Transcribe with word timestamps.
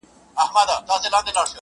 ماته 0.53 0.73
خوښي 0.87 1.09
راكوي_ 1.13 1.47